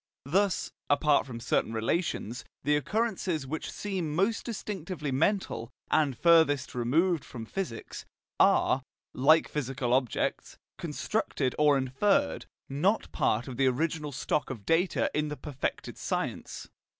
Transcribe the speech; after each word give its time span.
Thus 0.25 0.71
(apart 0.89 1.27
from 1.27 1.39
certain 1.39 1.73
relations) 1.73 2.43
the 2.63 2.75
occurrences 2.75 3.45
which 3.45 3.71
seem 3.71 4.15
most 4.15 4.43
distinctively 4.43 5.11
mental, 5.11 5.69
and 5.91 6.17
furthest 6.17 6.73
removed 6.73 7.23
from 7.23 7.45
physics, 7.45 8.03
are, 8.39 8.81
like 9.13 9.47
physical 9.47 9.93
objects, 9.93 10.57
constructed 10.79 11.53
or 11.59 11.77
inferred, 11.77 12.47
not 12.67 13.11
part 13.11 13.47
of 13.47 13.57
the 13.57 13.67
original 13.67 14.11
stock 14.11 14.49
of 14.49 14.65
data 14.65 15.11
in 15.13 15.27
the 15.27 15.37
perfected 15.37 15.99
science. 15.99 16.67